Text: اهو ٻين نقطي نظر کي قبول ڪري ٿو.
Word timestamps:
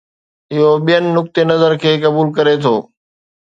اهو 0.53 0.69
ٻين 0.85 1.03
نقطي 1.17 1.41
نظر 1.51 1.71
کي 1.81 1.91
قبول 2.03 2.27
ڪري 2.37 2.55
ٿو. 2.63 2.75